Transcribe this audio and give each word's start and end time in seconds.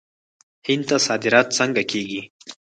هند 0.67 0.83
ته 0.89 0.97
صادرات 1.07 1.47
څنګه 1.59 1.81
کیږي؟ 1.91 2.21